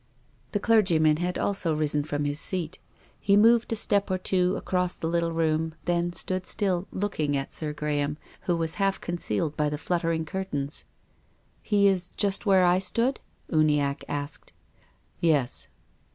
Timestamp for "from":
2.03-2.25